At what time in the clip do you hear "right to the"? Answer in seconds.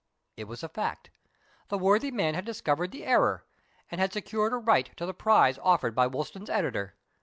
4.57-5.13